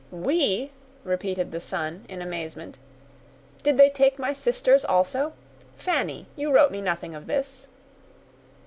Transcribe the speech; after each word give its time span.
"We!" 0.09 0.71
repeated 1.03 1.51
the 1.51 1.59
son, 1.59 2.05
in 2.09 2.23
amazement; 2.23 2.79
"did 3.61 3.77
they 3.77 3.91
take 3.91 4.17
my 4.17 4.33
sisters, 4.33 4.83
also? 4.83 5.33
Fanny, 5.77 6.25
you 6.35 6.51
wrote 6.51 6.71
me 6.71 6.81
nothing 6.81 7.13
of 7.13 7.27
this." 7.27 7.67